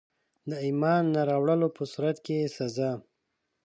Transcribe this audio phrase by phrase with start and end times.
[0.49, 2.91] د ایمان نه راوړلو په صورت کي سزا.